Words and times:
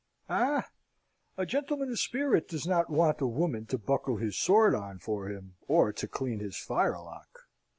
"Eh! 0.29 0.63
A 1.37 1.45
gentleman 1.45 1.91
of 1.91 1.99
spirit 1.99 2.47
does 2.47 2.65
not 2.65 2.89
want 2.89 3.21
a 3.21 3.27
woman 3.27 3.67
to 3.67 3.77
buckle 3.77 4.17
his 4.17 4.35
sword 4.35 4.73
on 4.73 4.97
for 4.97 5.27
him 5.27 5.57
or 5.67 5.93
to 5.93 6.07
clean 6.07 6.39
his 6.39 6.57
firelock! 6.57 7.41